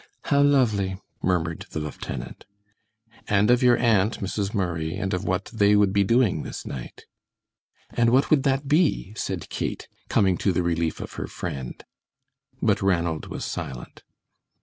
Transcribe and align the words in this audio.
"How 0.23 0.41
lovely," 0.41 0.99
murmured 1.21 1.67
the 1.69 1.79
lieutenant. 1.79 2.45
"And 3.27 3.51
of 3.51 3.61
your 3.61 3.77
aunt, 3.77 4.19
Mrs. 4.19 4.51
Murray, 4.51 4.95
and 4.95 5.13
of 5.13 5.25
what 5.25 5.51
they 5.53 5.75
would 5.75 5.93
be 5.93 6.03
doing 6.03 6.41
this 6.41 6.65
night" 6.65 7.05
"And 7.95 8.09
what 8.09 8.31
would 8.31 8.41
that 8.41 8.67
be?" 8.67 9.13
said 9.15 9.47
Kate, 9.51 9.87
coming 10.09 10.39
to 10.39 10.51
the 10.51 10.63
relief 10.63 11.01
of 11.01 11.13
her 11.21 11.27
friend. 11.27 11.83
But 12.63 12.81
Ranald 12.81 13.27
was 13.27 13.45
silent. 13.45 14.01